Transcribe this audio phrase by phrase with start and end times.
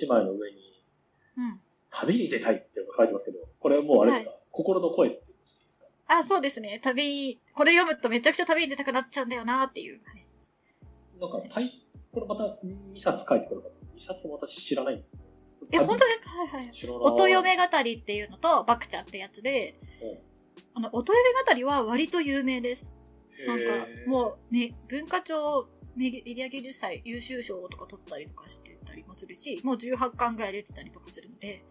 [0.00, 0.56] 姉妹の上に、
[1.38, 1.60] うん。
[1.90, 5.88] 旅に出たいって書いてますけど、これはもうあれですか、心の声って言っていいですか？
[6.18, 6.80] あ、そうですね。
[6.82, 10.00] 旅に、これ読むとめちゃくちゃ旅に出たくなっちゃうんだよなっていう。
[10.04, 10.26] はい
[11.18, 11.82] なんか、タイ
[12.12, 15.22] これまた2冊書いてくるから、2冊とも私知らないんですけど。
[15.72, 16.30] え、本当ですか？
[16.30, 16.70] はいはい。
[17.00, 19.80] 音嫁語りっていうのと、バクちゃんってやつで、
[20.74, 22.92] あの、音嫁語りは割と有名です。
[23.46, 23.64] なんか、
[24.06, 31.64] もうね、文化庁メディア芸術祭優秀賞とか取ったりとかしてたりもするし、もう18巻ぐらい出てたりとかするので、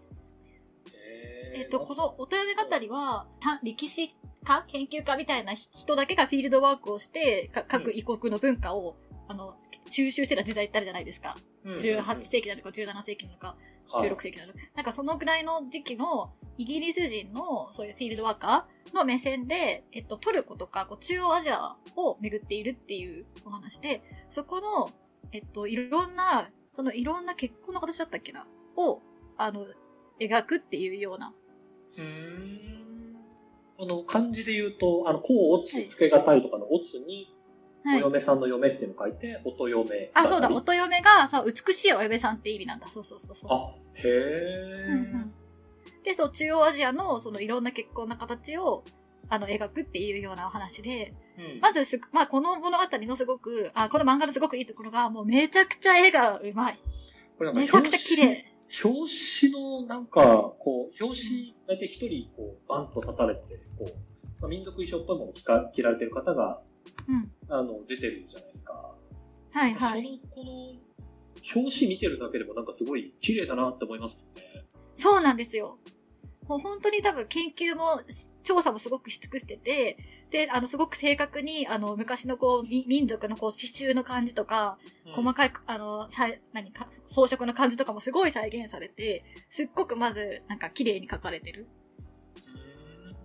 [0.93, 4.63] ええっ、と、この音嫁語りは、た歴史家？
[4.67, 8.95] 研究家みたいな人だけがフィールドワークをして、か各異国の文化を、
[9.27, 9.57] あの、
[9.89, 11.35] 収集してた時代ってあるじゃないですか。
[11.65, 13.55] の18世紀なのか17世紀なのか、
[13.89, 14.59] 16世紀なのか。
[14.75, 24.89] なんかそのぐらいの時期のイギリス人のそういうフィールドワーカーの目線で、えっと、トルコとかこう中央アジアを巡っているっていうお話で、そこの、
[25.31, 28.45] えっと、いろんな、そのいろんな結婚の形だったっけな？
[28.75, 29.01] を、
[29.37, 29.65] あの、
[30.19, 31.33] 描くっていうような。
[31.97, 33.15] うーん
[33.79, 37.33] あの、漢字で言うと、あの、こう、おつ、つけがたいとかのおつに、
[37.85, 37.99] はい。
[37.99, 40.11] お嫁さんの嫁っていうのを書いて、音嫁。
[40.13, 42.89] あ、そうだ、あ、音嫁が、そう、美しいお嫁さんって意味なんだ。
[42.89, 43.97] そうそうそうそう。
[43.97, 45.33] へえ、うんうん
[46.03, 48.83] で、そう、中央アジアの、そのいろんな結婚の形を、
[49.29, 56.79] あの、描くっていうようなお話で、うんまずす、まあ、この物語のすごく、あ、この漫画のすごくいいところが、もうめちゃくちゃ絵がうまい。
[57.37, 58.45] これめちゃくちゃ綺麗。
[58.83, 63.41] 表紙のなんか、こう、表紙、大体一人、こう、バンと立たれて、
[63.77, 66.61] こう、まあ、民族衣装っぽいものを着か着られてる方が、
[67.07, 67.31] うん。
[67.49, 68.95] あの、出てるじゃないですか。
[69.51, 70.03] はいはい。
[70.03, 70.85] その、この、
[71.55, 74.65] 表紙見てるだけでもなんかすごい綺麗だなって思いますもんね。
[74.93, 75.77] そうなんですよ。
[76.47, 78.01] もう本当に多分研究も、
[78.45, 79.97] 調査もすごくし尽くしてて、
[80.29, 84.77] で、あの、すごく正確に、あの、昔のこう、み民族のこう、刺繍の感じとか、
[85.11, 91.67] 細かい、あの、さ、何か、装飾の感じとかもすごい再現されて、すっごくまず、なんか綺麗に描かれてる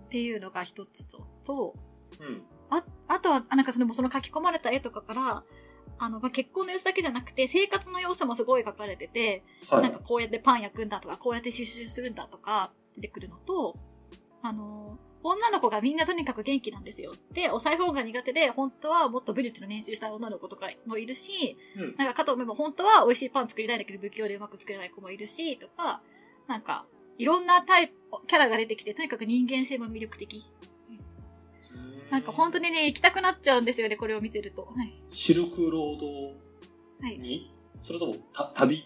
[0.05, 1.75] っていうのが一つと、と、
[2.19, 2.27] うん。
[2.27, 2.43] うん。
[2.69, 5.43] あ、あとは、あなんかその、その書き込まれた絵とかから、
[5.99, 9.83] あの、まあ結婚の様子だけじゃなくて、生活の様子もすごい書かれてて、はい。
[9.83, 13.77] なんかこうやってパン焼くんだとか、こうやって収集するんだとか、出てくるのと、
[14.41, 17.13] あの、女の子がみんなとにかく元気なんですよ。
[17.33, 26.01] で、お裁縫が苦手で、本当はもっと武術の練習したい女の子とかもいるし、うんなんかかと思えば本当は美味しいパン作りたいんだけど、不器用でうまく作れない子もいるし、とか、
[26.47, 26.85] なんか、
[27.17, 27.93] いろんなタイプ、
[28.27, 30.45] キャラが出てきて、とにかく人間性も魅力的。
[32.09, 34.63] なんか本当にね、行きたくなっちゃうんですよね、これを見てると。
[34.63, 35.01] はい。
[35.07, 37.17] シルクロードはい。
[37.19, 38.83] に、それとも、た、旅？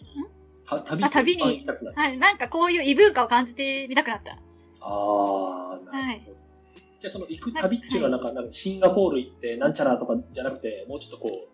[0.66, 1.04] 旅？
[1.04, 1.66] あ旅に
[1.96, 2.18] はい。
[2.18, 4.38] なんかこういう異文化を感じてみたくなった。
[4.82, 6.22] ああ、なはい。
[7.00, 11.48] じゃあその行く旅っていうのはなんか、なんかシンガポール行ってなんちゃらとかじゃなくて、もうちょっとこ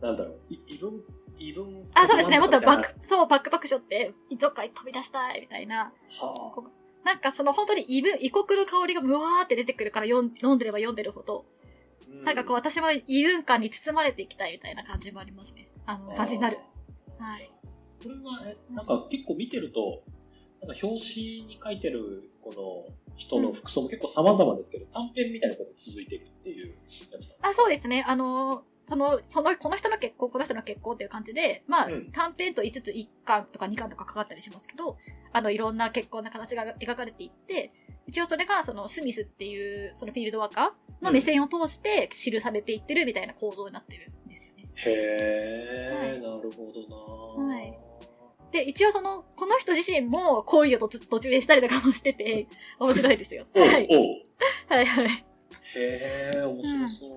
[0.00, 1.02] う、なんだろう、い異文、
[1.38, 2.38] 異文あ、そうですね。
[2.38, 5.92] もっとバッはク、そう、バックパックショって、どっかに飛び出したい、みたいな。
[6.22, 6.34] あ。
[7.04, 11.44] なんかその本当に異文、異国の香りがブワーって出てくるから読ん飲んでれば読んでるほど、
[12.24, 15.68] なんかこう私も異文化に包まれていきたいみたいな感じもありますね。
[15.86, 16.58] あの、感じになる。
[17.18, 17.50] はい。
[18.02, 20.02] これは、えなんか結構見てると、
[20.62, 22.52] なんか表紙に書いてるこ
[22.90, 26.74] の人の服装も結構様々ですけど、短編みたいなことが続いていくっていう
[27.12, 27.36] やつだ。
[27.42, 28.04] あ、そうですね。
[28.06, 34.96] あの、その、その、この人の結婚、この人の結婚っていう感じで、まあ、うん短編と5つ1巻とか2巻とかかかったりしますけど、
[35.32, 37.72] あの、いろんな結婚の形が描かれていって、
[38.06, 44.68] 一応それが、その、スミスっていう、そのフィールドワーカーの目線を通して記されていってるみたいな構造になってるんですよね。
[44.76, 47.89] へー、はなるほどなはい
[48.52, 53.46] で、一応その、この人自身も恋を途途中でしたりとかもしてて、 面白いですよ。
[53.54, 53.88] はい。
[54.68, 55.24] はいはい。
[55.76, 57.10] へー、面白そう。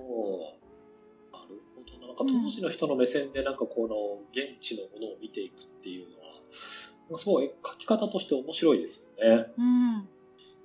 [1.31, 2.07] なるほどな。
[2.07, 9.51] なんか当時の人の目線でなんかこの現地のものを見ていくっていうのは、なんかすごい書き方として面白いですよね。
[9.57, 10.09] うん。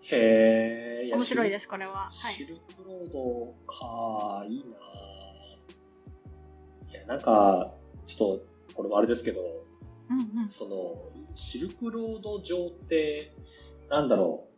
[0.03, 1.15] へー。。
[1.15, 2.11] 面白いですす、これは。
[2.13, 2.35] はい。
[2.35, 7.73] シルクロードか、いいなぁいや、なんか、
[8.07, 9.41] ちょっと、これもあれですけど、
[10.11, 10.49] うんうん。
[10.49, 13.35] その、シルクロード上って、
[13.89, 14.49] なんだろ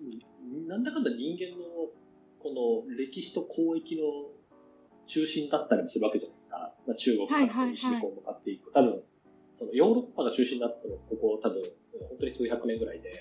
[0.00, 1.90] う、なんだかんだ人間の、
[2.40, 4.02] この歴史と交易の
[5.06, 6.74] 中心だったりもするわけじゃないですか。
[6.86, 8.72] まあ、中国から西にこう向かっていく。
[8.72, 9.02] 多分、
[9.54, 11.62] そのヨーロッパが中心になったのは、ここ多分、
[12.08, 13.12] 本当に数百年ぐらいで、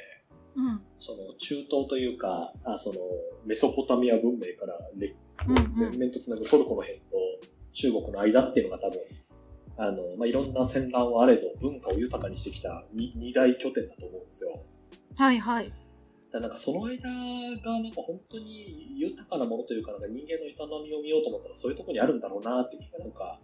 [0.55, 0.81] うん。
[0.99, 2.99] その中東というか、あその
[3.45, 5.15] メソポタミア文明かられ
[5.47, 7.05] うんうん連綿とつなぐトルコの辺と
[7.73, 8.99] 中国の間っていうのが多分、
[9.77, 14.59] あの、まあ、いろんな戦乱はあれど文化を豊かにしてきたに二大拠点だと思うんですよ。
[15.15, 15.71] はいはい。
[16.31, 23.39] だなんかその間がなんか本当に豊かなものというか、なんか人間の営みを見ようと思ったらそういうところにあるんだろうなっていう気がなんか、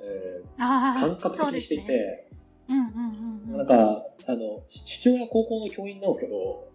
[0.00, 2.28] えー感覚的にしていて、
[2.68, 3.56] そうんうんうんうん。
[3.58, 6.68] なんか、あの、父親は高校の教員なんですけど、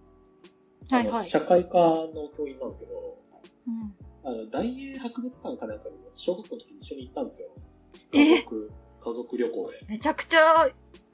[0.91, 1.25] はいはい。
[1.25, 3.17] 社会科の教員なんですけど、
[3.67, 3.95] うん
[4.25, 7.49] あの、大英博物館かなんかに小学校の時に一緒に行ったんですよ。
[8.13, 9.79] え家族、家族旅行で。
[9.87, 10.69] めちゃくちゃ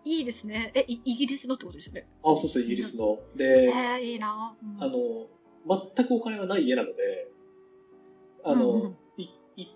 [0.06, 0.72] いいですね。
[0.76, 2.08] え、イイギリスのってことですよね？
[2.24, 3.20] あ、そうそう、イギリスの。
[3.36, 4.56] で、えー、いいな。
[4.62, 5.28] うんあの、
[5.96, 7.28] 全くお金がない家なので、
[8.44, 9.68] あの、うんうんいい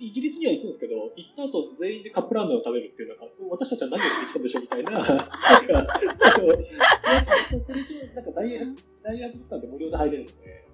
[0.00, 5.30] イギリスには行くんですけど、行った後全員でカップラーメンを食べるっていう、なんか、私たちは何をしてきたんでしょうみたいな、 なんか、
[7.60, 8.58] それと、なんか大英
[9.04, 10.68] 大英博物館って無料で入れるので、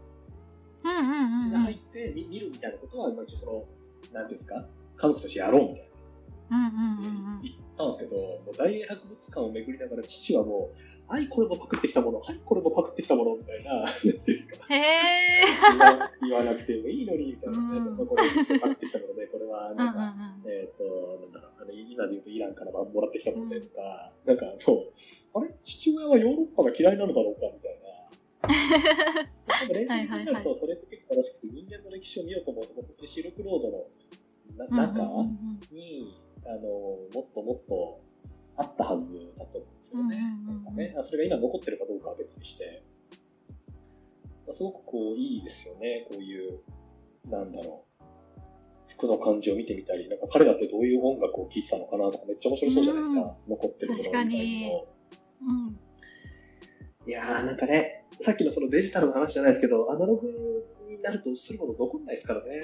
[0.85, 1.09] うんうんう
[1.51, 1.61] んうん。
[1.61, 3.67] 入って見見るみたいなことは、まあその、
[4.15, 4.67] なんですか、
[5.03, 5.89] 家族としてやろうみたい
[6.51, 6.57] な。
[6.57, 7.43] うんうんうんうん。
[7.43, 13.85] 行ったんですけど、もう大英博物館を巡りながら父はもう、はい、これもパクってきたもの、はい、これもパクってきたもの、みたいな、
[14.25, 14.83] ですか、へえ。
[15.73, 20.15] 言わ言わなくてもいいのに、みたいな、ねうんこれパクってきたもので、これは、うんうんなんか、
[20.47, 20.85] えっ、と、
[21.21, 25.51] なんだろう、あの、今で言うとイランからもらってきたものでとか、なんか、もう、あれ？
[25.65, 27.93] 父親はヨーロッパが嫌いなのだろうか、みたいな。
[29.53, 33.85] なんか冷静に考えると、それって結構正しくて、人間の歴史を見ようと思うと、本当にシルクロードのな
[34.57, 35.25] 中、
[35.71, 38.01] に、あの、もっともっと
[38.57, 40.17] あったはずだと思うんですよね。
[40.47, 42.85] なんかね、それが今残ってるかどうかは別にして、
[44.53, 46.61] すごくこういいですよね、こういう、
[47.31, 48.03] なんだろう。
[48.89, 54.85] 服の感じを見てみたり、なんか彼らってどういう音楽を聴いてたのかなとかめっちゃ面白そうじゃないですか、うん残ってるもの確かに
[55.41, 55.79] うん。
[57.07, 60.29] いやーなんかね、さっきのそのデジタルの話じゃないですけど、アナログ
[60.89, 62.63] になるとするもの残んないですからね。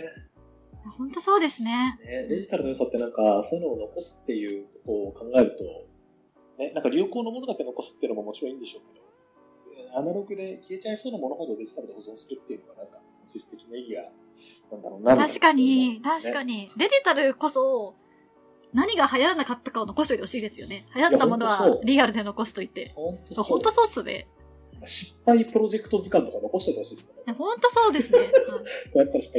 [0.96, 1.98] 本当そうですね。
[2.04, 12.98] ね、デジタルの良さってなんか、そういうのを残すっていうことを考えると、ね、なんか流行のものだけ残すっていうのももちろんいいんでしょうけど、えアナログで消えちゃいそうなものほどデジタルで保存するっていうのがなんか、
[13.32, 14.10] 実質的な意義が、
[14.72, 15.16] なんだろうな。
[15.16, 16.54] 確かに、確かに。
[16.54, 16.72] に。
[16.76, 17.94] デジタルこそ、
[18.72, 20.84] 何が流行らなかったかを残しといてほしいですよね。
[20.94, 22.92] 流行ったものはリアルで残しといて。
[22.94, 23.72] 本当そう。
[23.72, 24.26] そうっすね。
[24.86, 27.32] 失敗プロジェクト図鑑とか残しておいてほしいですね。
[27.32, 28.30] 本当そうですね。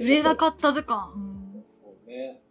[0.01, 1.13] 売れなかった図鑑。
[1.13, 1.28] うん
[2.19, 2.41] ね。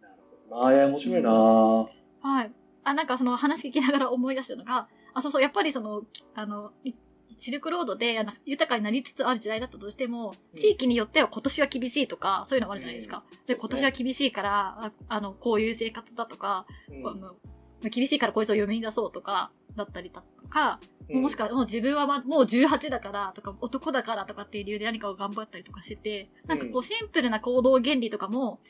[0.00, 0.14] なる
[0.50, 0.74] ほどな。
[0.74, 2.52] いや、面白いなはい。
[2.84, 6.02] あ、なんかその話聞きながら思い出したのが、あ、そうそう、やっぱりその、
[6.34, 6.92] あの、い
[7.38, 13.24] シルクロードで豊かになりつつある時代だったとしても、うん地域によっては今年は厳しいとか、そういうのがあるじゃないですか。
[13.26, 28.60] うですね今年は厳しいから、ああの、こういう生活だとか、うん厳しいからこいつを読み出そうとか、だったりだとか、もしくはもう自分はまもう18だからとか、男だからとかっていう理由で何かを頑張ったりとかしてて、なんかこうシンプルな行動原理とかも、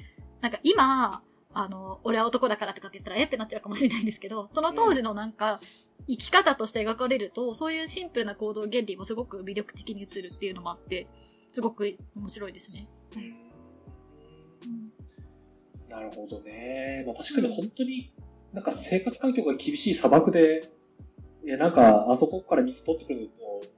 [0.40, 1.22] なんか今、
[1.54, 5.60] あの、俺は男だからとかって言ったらえってなっちゃうかもしれないんですけど、その当時のなんか、
[6.08, 11.06] 生き方として描かれると、そういうシンプルな行動原理もすごく魅力的に映るっていうのもあって、
[11.52, 12.88] すごく面白いですね。
[13.16, 14.92] うんうん
[15.88, 17.04] なるほどね。
[17.06, 18.14] まあ確かに本当に、
[18.54, 20.70] なんか生活環境が厳しい砂漠で、
[21.44, 23.26] いや、なんか、あそこから水取ってくるの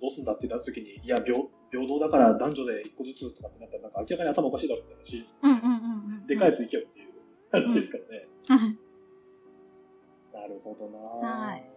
[0.00, 1.36] どうすんだってなった時に、いや、平
[1.70, 5.38] 平等だから男女で一個ずつとかってなったら、なんか明らかに頭おかしいだろうって話です。
[5.42, 6.26] うんうんうんうん。
[6.26, 7.12] でかいやつ行けよっていう
[7.50, 8.28] 話ですからね。
[8.48, 8.78] はい。
[10.34, 11.74] なるほどなはい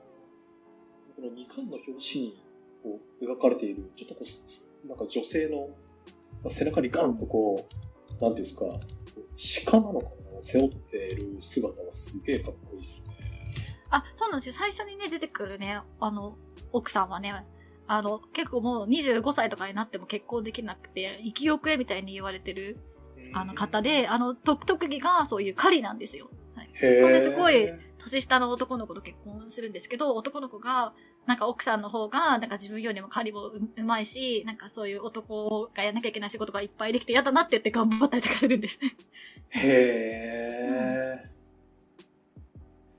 [1.15, 2.43] この2巻の表紙に
[2.83, 5.69] こう描かれている、ちょっとこうす、なんか女性の
[6.43, 8.65] まあ背中にガンとこう、なんていうんですか、
[9.65, 13.26] 鹿なのかな背負っている姿はすげえかっこいいですね。
[13.89, 14.53] あ、そうなんですよ。
[14.53, 16.37] 最初にね、出てくるね、あの、
[16.71, 17.45] 奥さんはね、
[17.87, 22.77] あの、結構もう25歳とかになっても結婚できなくて、生き遅れみたいに言われてる、
[23.33, 26.29] あの方で、あの、特特技がそういう狩りなんですよ。
[26.55, 26.69] はい。
[26.73, 30.93] それですごい年下の男の子と結婚するんですけど、男の子が、
[31.25, 38.95] なんか奥さんの方が、なんか自分よりも狩りもううまいし、なんかそういう男がやんなきゃいけない仕事がいっぱいできて嫌だなって言って頑張ったりとかするんですね。
[39.49, 41.36] へー。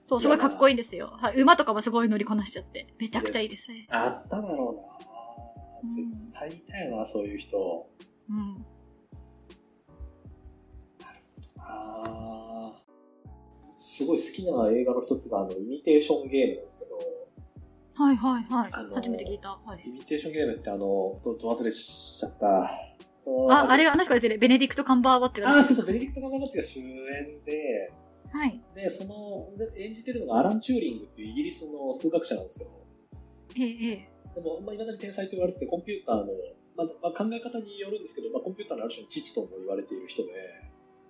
[0.08, 1.12] そう、すごいかっこいいんですよ。
[1.20, 1.36] はい。
[1.40, 2.86] 馬とかもすごい乗りこなしちゃって。
[2.98, 3.86] めちゃくちゃいいですね。
[3.90, 4.82] あっただろうな、
[5.82, 7.88] うん絶対いたよな、そういう人。
[8.30, 8.64] うん。
[11.58, 12.78] あー
[13.76, 16.98] すごい好きな映画の一つが、あの、イミテーションゲームなんですけど、
[17.94, 18.70] はいはいはい。
[18.72, 19.50] あのー初めて聞いた。
[19.50, 19.82] はい。
[19.86, 22.46] イミテーションゲームってあの、ど、ど忘れしちゃった。
[23.50, 25.62] あ、あれ、あの人が出てる、ベネディクト・カンバーバッチがあ。
[25.62, 27.92] そうそう、ベネディクト・カンバーバッチが主演で、
[28.30, 28.60] はい。
[28.74, 32.70] で、その、で演じてるのがアラン・チューリングっていうイギリスの数学者なんですよ。
[33.56, 34.08] ええ、ええ。
[34.34, 36.26] でも、まあ、未だに天才と言われてて、コンピューターの、
[36.76, 40.32] まあ、まあ、考え方によるんですけど、まあ、コンピューターのある種の父とも言われている人で、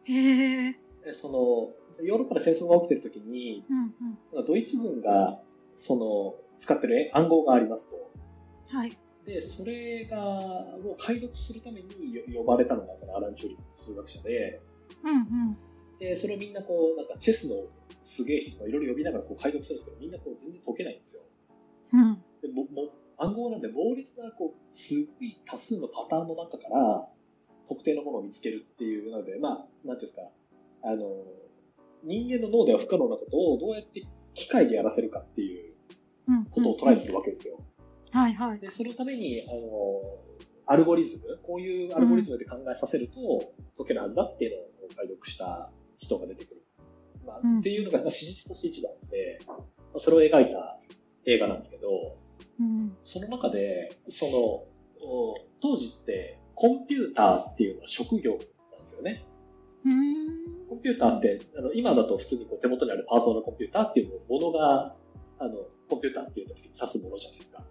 [0.05, 0.77] へえ。
[1.05, 3.95] でその、ヨーロッパで戦争が起きてる時に、うん
[4.37, 4.47] うん。
[4.47, 5.43] ドイツ軍が、
[5.75, 8.11] その、使ってる暗号がありますと。
[8.69, 8.99] はい。
[9.27, 10.19] で、それが、
[10.85, 14.61] を解読するためによ呼ばれたのが、そのアラン・チューリング数学者で、
[15.05, 15.57] うんうん。
[15.99, 17.67] で、それをみんなこう、なんかチェスの
[18.03, 21.23] すげえ人とかいろいろ呼びながらこう解読するんですけど、みんなこう全然解けないんですよ。
[21.93, 22.23] うん。
[22.43, 27.09] でもも暗号なんで猛烈な、こう、すごい多数のパターンの中から、
[27.69, 30.23] 特定のものを見つけるっていうので、まあ、なんていうんですか、
[30.83, 31.25] あの、
[32.05, 35.75] 人間の脳では不可能なことをどうやって機械でやらせるかっていう
[36.29, 36.45] うん。
[36.45, 37.59] ことをトライするわけですよ。
[38.13, 38.61] はいはい。
[38.61, 40.01] で、そのために、あの、
[40.67, 46.65] アルゴリズム、こういうアルゴリズムで考えさせると解けるはずだっていうのを解読した人が出てくる。
[47.27, 49.55] まあ、うんっていうのがまあ史実として一番で、ま
[49.95, 50.79] あそれを描いた
[51.27, 52.17] 映画なんですけど、
[52.61, 52.97] うん。
[53.03, 54.33] その中で、その、
[55.01, 58.47] お当時ってコンピューターっていうのは職業なんで
[58.85, 59.23] すよね。
[60.69, 64.97] コンピューターって、あの今だと普通にこう手元にあるパーソナルコンピューターっていうものが、
[65.39, 65.55] あの、
[65.89, 67.65] コンピューターっていう時に指すものじゃないですか。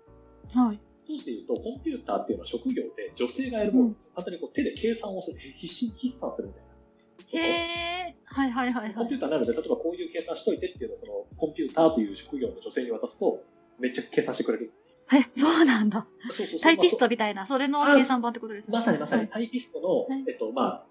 [0.53, 0.79] はい。
[1.05, 4.13] 当時で言うと、コンピューターっていうのは職業で女性がやるものですよ。
[4.15, 7.47] 簡単にこう手で計算をする、必死に筆算するみたいな。
[7.47, 7.96] へえ。
[8.29, 9.17] はいはいはいはいコンピュ。
[9.17, 13.43] ーターなので、例えばこういう計算しといてっていうのを、その、コンピューターという職業の女性に渡すと、
[13.79, 14.73] めっちゃ計算してくれる。
[15.13, 16.05] え、そうなんだ。
[16.31, 18.73] そうそうタイピスまあトみたいな、それの計算版ってことですね。
[18.73, 20.85] まさにまさにはいタイピストの、はいえっと、まあ、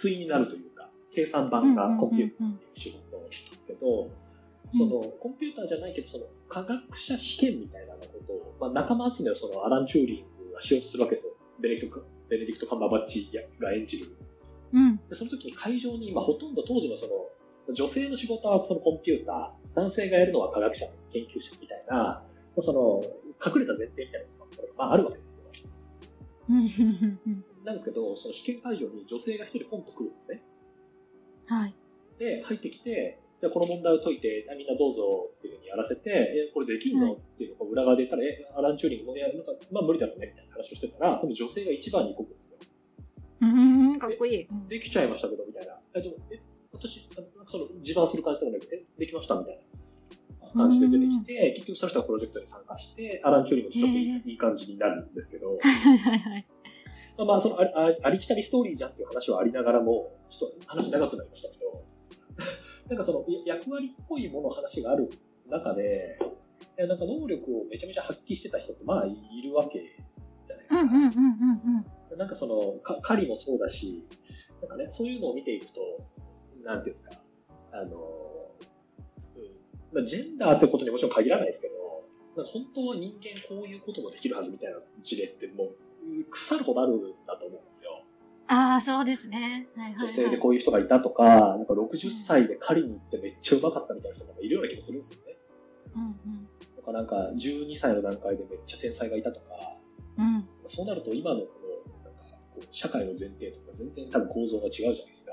[0.00, 4.10] 対になるというか、計算版がコンピューターっていう仕事なんですけど、
[4.72, 11.34] その、コンピューターじゃないけど、その、科学者試験みたいなことを、まあ、仲間集めをその、アラン・チューリングがしようとするわけですよ。
[11.60, 14.16] ベネディクト、ベネディクト・カンバーバッチが演じる。
[14.72, 14.96] うん。
[15.08, 22.24] で、その時に会場に、まあ、ほとんど当時のその、女性の仕事はそのコンピューター、男性がやるのは科学者、研究者みたいな、
[22.58, 23.02] その、
[23.44, 25.52] 隠れた前提みたいなのが、まあ、あるわけですよ。
[26.48, 26.56] うん。
[26.56, 30.42] うんうんなんですけど、その試験会場に女性が一人ポンと来るんですね。
[31.46, 31.74] はい。
[32.18, 42.60] で、入ってきて、じゃあこの問題を解いて、あみんなどうぞっていうふうにやらせて、え、これできんの、はいっていうのを裏側で言ったら、え、アラン・チューリングも、いや、なんか、まあ無理だろうね、みたいな話をしてたら、その女性が一番に動くんですよ。
[43.40, 44.42] うーん、かっこいい。
[44.44, 45.78] うんできちゃいましたけど、みたいな。
[45.94, 46.40] え、でもえ、
[46.72, 47.08] 私、
[47.46, 49.58] その、自慢する感じとかなくて、え、できました、みたい
[50.54, 55.58] な感じで出てきて、結局その人はプロジェクトに参加して、アラン・チューリングとちょっといへい感じになるんですけど。
[57.18, 61.84] まあまあ、そのあり、あありきたりストーリーじゃんっていう話はありながらも、ちょっと話長くなりましたけど、
[62.88, 65.10] なんかそのや役割っぽいもの話がある
[65.48, 66.18] 中で、
[66.76, 69.80] なんか能力をめちゃめちゃ発揮してた人ってまあいるわけ
[70.46, 70.74] じゃないです
[71.84, 71.99] か。
[72.20, 74.06] なんかその、か狩りもそうだし、
[74.60, 75.80] なんかね、そういうのを見ていくと、
[76.62, 77.16] なんていうんですか、
[77.72, 77.90] あの、うん
[79.94, 82.04] まあ、ジェンダーってことにもちろん限らないですけど、
[82.36, 85.70] なんか本当は人間こういうこともできるはずみたいな事例ってもう、
[86.28, 88.04] 腐るほどあるんだと思うんですよ。
[88.48, 89.66] ああ、そうですね。
[89.74, 90.02] はいはい、はい。
[90.02, 95.38] 女性でこういう人がいたとか、なんか60歳で狩りに行ってめっちゃうまかったみたいな人もいるような気もするんですよね。
[95.94, 96.14] うんうん。
[96.76, 99.78] とかなんか12歳の段階でめっちゃ天才がいたとか、
[100.18, 100.46] うん。
[100.66, 101.40] そうなると今の
[102.54, 105.32] こう社会の前提とか全然多分構造が違うじゃないですか。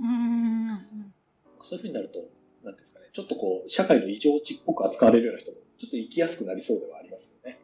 [0.00, 1.12] うん。
[1.60, 2.18] そういう風になると、
[2.64, 7.58] なんですかね、ちょっとこう、社会の異常値っぽく扱われるような人も、ちょっと生きやすくなりそうではありますよね。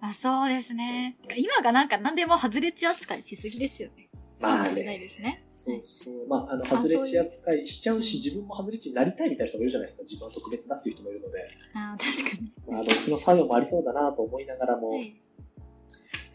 [0.00, 1.16] あ、そうですね。
[1.36, 4.10] 今がなんか何でも外れ値扱いしすぎですよね。
[4.40, 5.44] かもしれないですね。
[5.48, 6.26] そうそう。
[6.26, 10.04] まあ、あの、外れ値扱いしちゃうし、自分も外れ値になりたいみたいな人もいるじゃないですか。
[10.04, 11.46] 自分は特別だっていう人もいるので。
[11.74, 12.52] あー確かに。
[12.66, 15.14] まあ、どっちの作用もありそうだなと思いながらも、はい。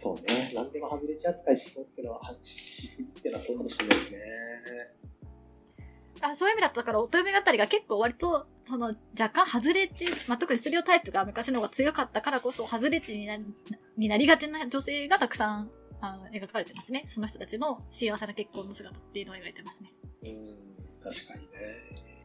[0.06, 4.20] そうね、何でも外れ値扱いしそうっていうのは、しすぎっていうのはそうかもしれないですね。
[6.22, 13.40] あそういう意味だと、だから乙女語りが結構割と、その、若干外れ値、まあ、特にステレオタイプが昔の方が強かったからこそ、外れ値にな
[13.98, 15.72] になりがちな女性がたくさん、
[16.02, 17.06] あの、描かれてますね。
[17.08, 19.92] その人たちの幸せな結婚の姿っていうのを描いてますね。
[20.22, 20.56] うん、
[21.04, 21.50] 確かにね。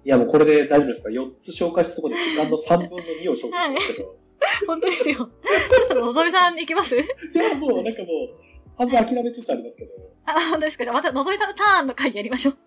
[0.04, 4.29] いや、もうこれで大丈夫ですか ?4 つ紹介したところで時間の3分の2を紹介しますけど。
[4.66, 5.16] 本当ですよ。
[5.16, 6.96] そしたらのぞみさん行きます？
[6.96, 8.36] いや、もうなんかもう、
[8.76, 9.92] 半分諦めつつありますけど。
[10.26, 10.84] あ、本当ですか？
[10.84, 12.58] じゃあまたのぞみさんのターンの回やりましょう。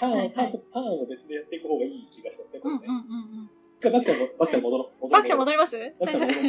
[0.00, 2.60] ターン、はいターン、ちょっとターンを別でやっていく方がいい気がしますね。
[2.62, 3.92] うんうんうんうん。
[3.92, 5.08] バクちゃんも、バクちゃん戻ろう。
[5.08, 5.76] バクちゃん戻りります？
[6.00, 6.42] バクちゃん戻ろう。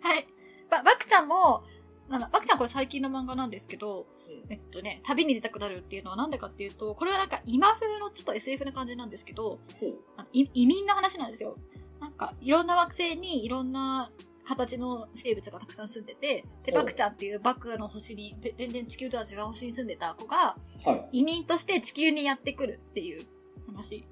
[0.00, 0.26] はい。
[0.70, 1.62] ばバクちゃんも、
[2.08, 11.56] なんだ、バクちゃんこれ最近の漫画なんですけど、うんえっとね、旅に出たくなるっていうのはなんでかっていうと、これはなんか今風のちょっと SF な感じなんですけど、ほうあのい移民の話なんですよ。
[12.00, 14.10] なんか、いろんな惑星にいろんな
[14.46, 21.18] 形の生物がたくさん住んでて、で、おバクちゃんっていうバクの星に、で全然地球とは違う星に住んでた子が、はい。
[21.18, 23.26] 移民として地球にやってくるっていう
[23.66, 24.06] 話。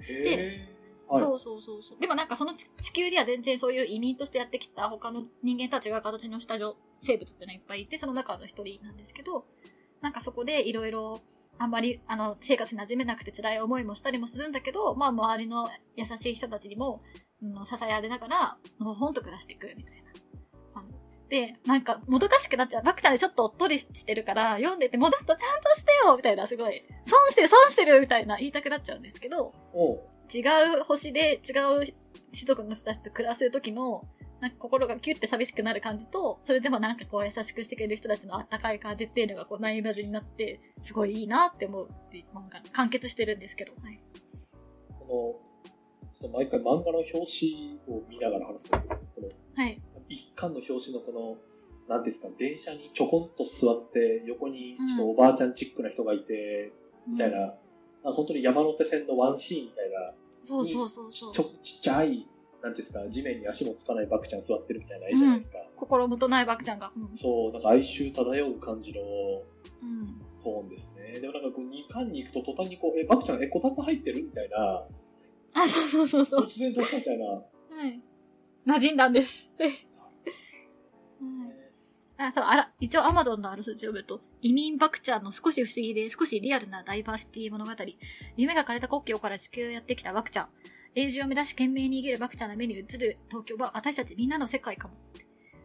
[0.00, 1.12] へー。
[1.12, 1.22] はい。
[1.22, 2.00] そうそうそうそう。
[2.00, 6.54] でもなんかその地地球には全然そういう移民としてやってきた他の人間たちが形のした
[7.00, 9.44] 生物っていうのがいっぱいいて、その中の一人なんですけど、
[10.00, 11.20] なんかそこでいろいろ
[11.60, 17.02] あんまりあの生活に馴染めなくて辛い思いもしたりもするんだけど、まあ周りの優しい人たちにも、
[17.42, 20.10] うん、支えられながら、のほほんと暮らしていくみたいな
[20.72, 20.94] 感じ。
[21.28, 22.82] で、なんか、もどかしくなっちゃう。
[22.82, 25.36] バクちゃんでちょっとおっとりしてるから、読んでて、もっとちゃんと
[25.76, 29.52] してよみたいな、すごい、損してる、損してるみたいな言いたくなっちゃうんですけど、
[30.34, 30.40] 違
[30.78, 31.52] う星で違
[31.82, 31.94] う
[32.32, 34.06] 種族の人たちと暮らす時の、
[34.40, 43.72] なんか心がキュッて寂しくなる感じと、それでもなんかこう優しくしてくれる人たちのあったかい感じっていうのがこう悩まずになって、すごいいいなって思うっていう漫画、完結してるんですけど。
[43.82, 44.00] はい。
[44.98, 49.80] この、ちょっと毎回漫画の表紙を見ながら話すんだけど、このはい。
[50.08, 51.12] 一巻の表紙のこ
[51.88, 56.72] の、なんですか、電車にちょこんと座って、横にちょっとおばあちゃんチックな人がいて、
[57.06, 57.54] みたいな、
[58.04, 61.40] あ本当に山手線のワンシーンみたいな、そうそうそうそうち。
[61.40, 62.26] ょちっちゃい、
[62.62, 65.58] なんていうんですか、地面に足もつかないバクちゃん座ってるみたいな絵じゃないですか。
[65.76, 66.92] 心もとないバクちゃんが。
[66.96, 67.16] うん。
[67.16, 70.20] そう、なんか哀愁漂う感じのうん。
[70.42, 71.20] トーンですね。
[71.20, 74.86] でもなんかこう2巻に行くと途端にこう、え、バクちゃん、え、こたつ入ってるみたいな、
[75.54, 76.46] あ、そうそうそうそう。
[76.46, 77.26] 突然どうしたみたいな。
[77.26, 77.42] は
[77.86, 78.02] い。
[78.66, 79.48] 馴染んだんです。
[79.58, 79.90] はい。
[82.18, 87.72] あ、そう、あら、一応 Amazon のある数値を読むと、移民バクちゃんの少し不思議で少しリアルなダイバーシティ物語。
[88.36, 90.48] 夢が枯れた国境から地球をやってきたバクちゃん。
[90.94, 94.94] 永住を目指し懸命に生きるバクちゃんの目に映る東京は私たちみんなの世界かも。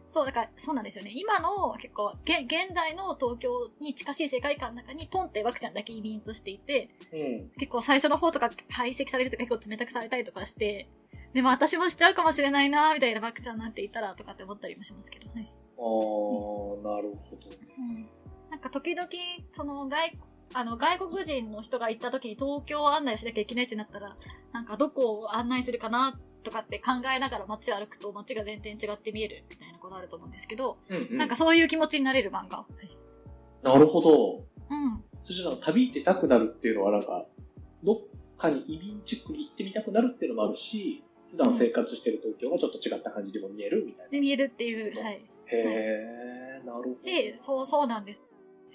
[0.08, 1.12] そう、だから、そうなんですよね。
[1.14, 7.50] 今の結構、げ現代の東京に近しい世界観の中に、ポンってバクちゃんだけ移民としていて、うん。
[7.58, 10.88] 結構最初の方とか排斥されるとか結構冷たくされたりとかして、
[11.34, 15.52] でも私もしちゃうかもしれないなみたいなバクちゃんなんていたらとかって思ったりもしますけどね。
[15.76, 17.56] あー、なるほどね。
[17.76, 18.08] うん。
[18.48, 19.08] なんか時々、
[19.52, 20.12] その外、
[20.54, 24.16] あの外国人の人が行った時に東京を案内しなきゃいけないってなったら、
[24.52, 31.18] なんかどこを案内するかなとかって考えながら街を歩くと街が全然違って見えるみたいなことあると思うんですけど、うん、うん。
[31.18, 32.58] なんかそういう気持ちになれる漫画。
[32.58, 32.96] はい
[33.66, 34.44] なるほど。
[34.70, 35.02] うん。
[35.24, 37.26] そしてなんか旅出たくなるっていうのはなんか、
[37.82, 37.98] どっ
[38.38, 44.10] かに移民チックに行ってみたくなるっていうのもあるし、普段生活してる東京がちょっと違った感じでも見えるみたいな。
[44.10, 45.20] で、見えるっていう、はい。
[45.46, 47.00] へー、なるほど。
[47.00, 48.22] し、そう、そうなんです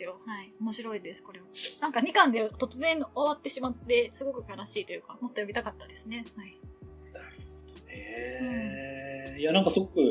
[0.04, 0.19] よ。
[0.25, 0.54] はい。
[0.60, 1.45] 面白いです、これは。
[1.80, 6.25] なんか2巻で突然終わってしまって、すごく悲しいというか、もっと読みたかったですね。
[6.36, 6.58] はい。
[7.88, 9.39] へー。
[9.39, 10.01] いや、なんかすごく、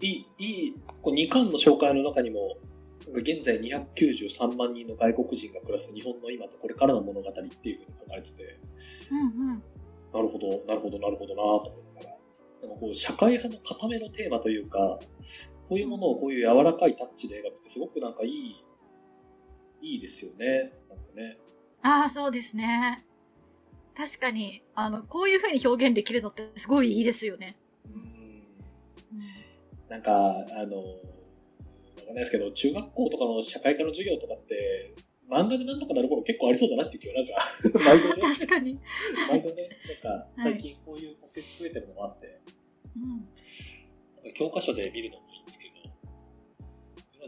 [0.00, 2.58] いい、いい、こう2巻の紹介の中にも、
[3.14, 8.58] 現在293万人の外国人が暮らす日本の今とこれからの物語っていうふうに書かれてて、
[9.10, 9.62] うんうん。
[10.12, 12.16] なるほど、なるほど、なるほどなと思いながら。
[12.62, 14.98] なんかこう、社会派の固めのテーマというか、
[15.68, 18.64] こういうものをこういう柔らかいタッチで描くってすごくなんかいい、
[19.80, 20.72] いいですよね。
[20.88, 21.38] なんかね。
[21.82, 23.04] ああ、そうですね。
[23.96, 27.56] 確かに、あの、こういう風に表現できるのってすごいいいですよね。
[27.86, 27.92] うん。
[27.92, 28.06] うん
[29.88, 30.84] なんか、あの、わ
[31.96, 34.94] かんないですけど、中学校とかの社会科の授業とかって、
[35.30, 38.78] 漫画でなんとかなる頃結構ありそうだなっていう気は、なんか、毎度ね、確かに。
[39.30, 39.68] 毎度ね、
[40.04, 42.40] なんか、最近こういうコンテンツ増えてるのもあって、
[42.96, 44.32] うん。
[44.34, 45.25] 教科書で見るのも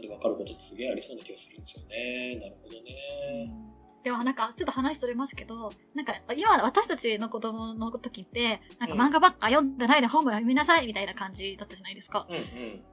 [0.01, 2.39] で分かることってすげえありそうな気がするんですよね。
[2.39, 3.69] なるほどね。
[4.03, 12.25] でもなんか、ちょっと話それますけど、なんか、今私たちの子供の時って、なんかうん漫画ばっか読んでないで本も読みなさいみたいな感じだったじゃないですか。
[12.29, 12.83] うんうん。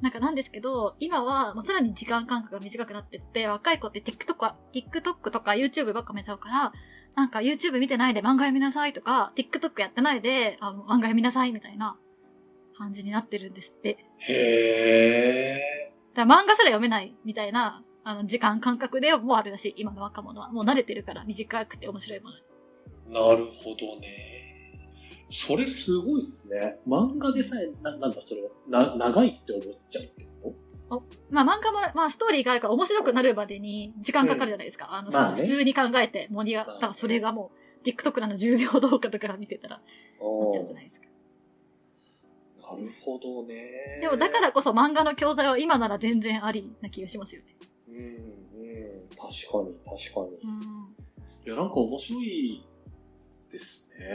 [0.00, 6.72] なんかなんですけど、今はもうさらに時間間隔が短くなってって、若い子って TikTok は TikTok とか YouTube ばっか見ちゃうから、
[7.16, 11.98] なんか YouTube 見てないで漫画読みなさいとか、TikTok やってないであの漫画読みなさいみたいな
[12.78, 13.98] 感じになってるんですって。
[14.20, 15.79] へえ。
[16.14, 20.50] だ漫画すら読めないみたいな、あの、時間感覚でもあるらしい、今の若者は。
[20.50, 22.42] もう慣れてるから、短くて面白いものに。
[23.12, 24.40] なるほどね。
[25.30, 26.78] それすごいっすね。
[26.88, 30.54] 漫画でさえ、ななんだそれは、な、長いって思っちゃうってこ
[31.30, 34.92] まあ漫画も、まあストーリーがあるから面白くなるまでに時間かかるじゃないですか。
[34.92, 37.52] あの、まあね普通に考えて盛り上がったら、それがも
[37.84, 39.82] う、TikTok なの10秒動画とか見てたら、なっ
[40.18, 40.99] とちゃうじゃないですか。
[42.76, 43.98] なるほどね。
[44.00, 47.56] でもだからこそ漫画の教材は今なら全然ありな気がしますよね。
[47.88, 49.08] うん、うん。
[49.10, 50.38] 確かに、確かに。
[50.42, 50.96] うん。
[51.46, 52.66] いや、なんか面白い
[53.50, 54.06] ですね。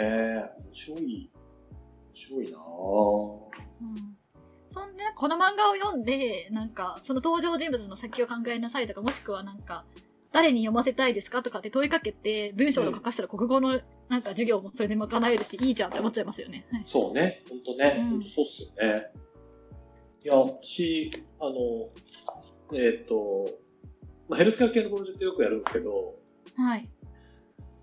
[0.67, 1.01] 面白い。
[1.01, 2.61] 面白いなぁ。
[3.81, 4.17] うん。
[4.69, 9.85] そんで、この漫画を読んで、なんか、その登場人物の先を考えなさいとか、もしくはなんか、
[10.35, 16.67] 誰に読ませたいですかとかって問いかけて、文章を書かしたら国語のなんか授業もそれで賄えるし、いいじゃんって思っちゃいますよね。
[16.73, 17.41] はいそうね。
[17.49, 17.95] ほんとね。
[18.11, 19.07] うんそうっすよね。
[20.25, 23.47] いや、私、あの、えっ、と、
[24.27, 26.15] まあ、ヘルスケア系のプロジェクトよくやるんですけど、
[26.57, 26.89] はい。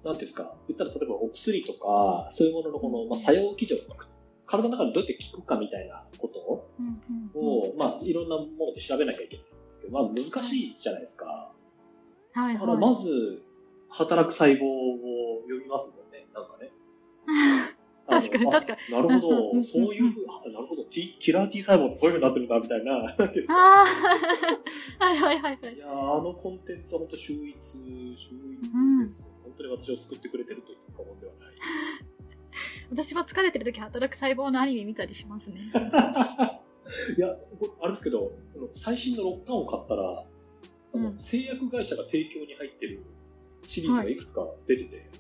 [0.05, 4.09] なんですか、言ったら例えばお薬とか、そういうもののこの、まあ、作用基準とか、
[4.45, 11.55] 体の中でどうやって効くかみたいなことうんうんうんを、まあ、いろんなもので調べなきゃいけないんですけど、まあ、難しいじゃないですか。
[12.35, 12.81] はいだから、はい。
[12.81, 13.42] まず、
[13.90, 16.73] 働く細胞を読みますもんね、なんかね。
[18.09, 18.95] 確かに確かに。
[18.95, 22.92] なるほうんうんうんど、そういうふう、あなるほど、T キラー T 細胞ってそういうふうになってるんだ、みたいな。
[22.95, 23.87] ああ、
[25.05, 25.79] はいはいはいはいい。
[25.79, 27.79] やーあのコンテンツは本当秀逸、
[28.16, 28.71] 秀逸
[29.03, 29.29] です。
[29.45, 31.55] 本当に私を救ってくれてると言っても過言ではない。
[32.90, 35.61] 私も疲れてる時働く細胞のアニメ見たりしますね。
[37.16, 37.29] いや、
[37.81, 38.33] あれですけど、
[38.75, 40.25] 最新の6巻を買ったら、
[40.94, 43.02] うん製薬会社が提供に入ってる
[43.64, 45.11] シリーズがいくつか出てて、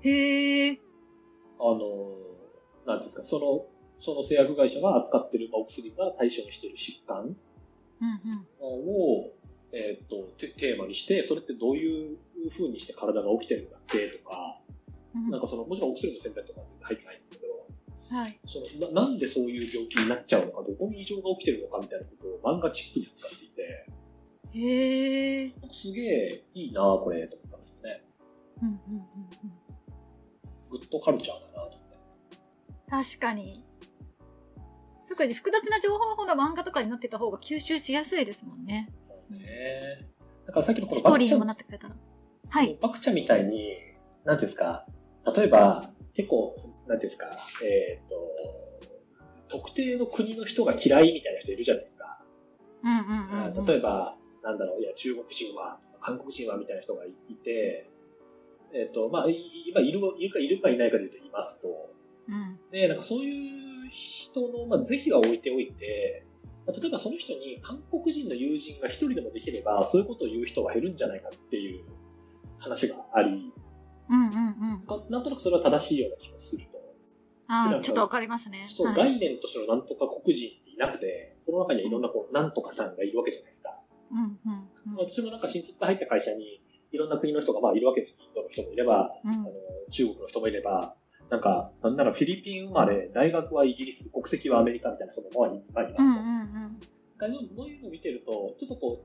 [0.00, 0.80] へえ。
[1.60, 2.16] あの、
[2.86, 3.66] なんですか、その、
[3.98, 8.46] その製薬会社が扱ってる、まあ、お薬が対象にしている疾患うんうん。
[8.60, 9.32] を、
[9.72, 12.18] えっ、とテ、テーマにして、それってどういう
[12.50, 14.08] 風にして体が起きてるんだっけ？
[14.08, 14.60] とか、
[15.14, 17.44] うんなんかその、もちろんお薬の選択とかは全然入ってないんですけど、
[18.18, 18.38] はい。
[18.46, 23.43] そのななんでそういう病気になっちゃうのか、どこに異常が起きてるのかみたいなことを漫画チックに扱って、
[24.54, 25.52] へえ。
[25.72, 28.04] すげえいいなこれ、と思ったんですよね。
[28.62, 29.08] うんうんうんうん。
[30.70, 33.16] グッドカルチャーだなと思って。
[33.16, 33.64] 確かに。
[35.08, 38.88] 特に複雑な情報の漫画とかになってた方が吸収しやすいですもんね。
[39.30, 40.08] ね
[40.46, 41.96] だからさっきのこのストーリーにもバクチャなってくれたら。
[42.48, 42.78] はい。
[42.80, 43.76] バクチャみたいに、
[44.24, 44.86] なんていうんですか、
[45.36, 47.26] 例えば、結構、なんていうんですか、
[47.64, 48.14] えっ、と、
[49.48, 52.20] 特定の国の人が嫌いみたいな人いるじゃないですか。
[52.82, 53.66] うんうんうん、うん。
[53.66, 57.90] 例えば、なんだろう、いや、中国人は、韓国人はみたいな人がいて、
[58.74, 61.68] えっ、と、まあ、い今いる、いるかいるかいないかで言うといますと、
[62.28, 62.58] うん。
[62.70, 66.26] で、なんかそういう人の、まあ、是非は置いておいて、
[66.66, 71.84] まあ例えばその人に韓国人の友人が一人でもできれば、そういうことを言う人は減るんじゃないかっていう
[72.58, 73.52] 話があり、
[74.08, 74.30] うんうん
[74.72, 74.86] うん。
[74.86, 76.74] かなんとなくそれは正しいような気がすると。
[77.46, 78.64] あちょっとわかりますね。
[78.66, 83.78] そう、はい、概念としてのなんとか黒人っていなくて、その中にはいろんなこう、なんとかさんがいるわけじゃないですか。
[84.10, 84.96] うんうんうん。
[84.96, 86.60] 私もなんか新卒で入った会社に、
[86.92, 88.18] いろんな国の人がまあいるわけです。
[88.20, 89.50] インドの人もいれば、うんあの
[89.90, 90.96] 中国の人もいれば、
[91.30, 96.20] なんか、なんならフィリピン生まれ、大学はイギリス、国籍はアメリカみたいな人もまあいまあいますと。
[96.20, 96.80] うんうんうん。
[97.56, 99.04] そういうのを見てると、ちょっとこ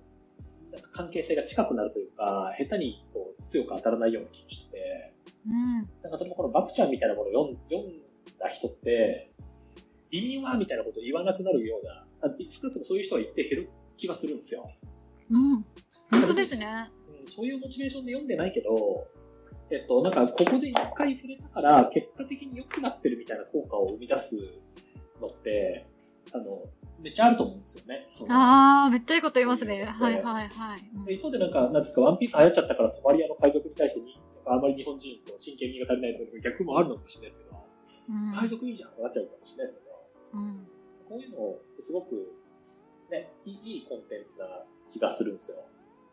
[0.69, 5.13] う、なんか関係性が近くなるというか、下手にこう強く当たらないような気がしてて、
[5.47, 5.73] うん。
[5.73, 8.01] なんかこのバクちゃんみたいなものを読ん
[8.39, 9.31] だ人って、
[10.11, 14.71] 意味はみたいなことを言わなくなるような、あ少なくともそういう人は一定減る気がするんですよ。
[15.29, 15.65] うん。
[16.11, 16.91] 本当ですね。
[16.93, 19.07] うんそういうモチベーションで読んでないけど、
[19.69, 24.35] えっと、なんかここで一回触れたから、結果的に良くなってるみたいな効果を生み出す
[25.21, 25.85] のって、
[26.33, 26.63] あの、
[26.99, 28.07] めっちゃあると思うんですよね。
[28.29, 29.81] ああ、めっちゃいいこと言いますね。
[29.81, 30.89] うんはいはいはい。
[30.95, 37.63] うんで一方でなんか、なんですか、ワンピース流行っちゃったからソマリアの海賊に対してに、なんかあまり日本人と真剣味が足りないという逆もあるのかもしれないですけど、
[38.09, 40.67] うん海賊いいじゃんってなっちゃうかもしれないですけど、うん。
[41.07, 42.33] こういうのすごく、
[43.11, 45.57] ね、いいいいコンテンツな気がするんですよ。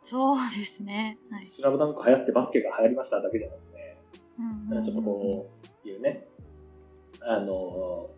[0.03, 1.19] そうですね。
[1.31, 1.51] はい。
[1.51, 3.97] スラムダンク流行ってバスケが流行りましただけじゃなくて、
[4.39, 5.51] うんなんかちょっとこ
[5.85, 6.29] う、いうね、
[7.23, 8.11] あの、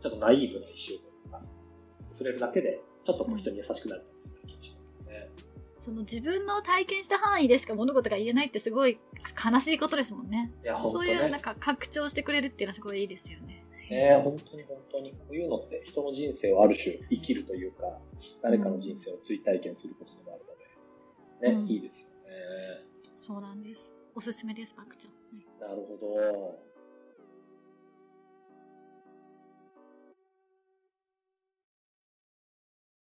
[0.00, 1.42] ちょっとナイーブな一周というか、
[2.12, 5.28] 触れるだけで、ちょっとこう人に優しくなるんですよね、気がしますよね。
[5.80, 8.98] その自分の体験した範囲でしか物事が言えないってすごい
[9.52, 10.52] 悲しいことですもんね。
[10.62, 11.40] いや、本当そういうなんね。
[11.40, 13.64] か拡張してくれるっていうのはすごいいいですよね。
[13.90, 17.98] ね本当に本当に、こういうのって人の人生をある種生きるというか、
[18.42, 22.86] 誰かの人生を追体験することでもあるので、ね、うんいいですよね。
[23.18, 23.92] そうなんです。
[24.14, 25.12] おすすめです、バクちゃん。
[25.12, 25.20] はい
[25.60, 26.69] なるほど。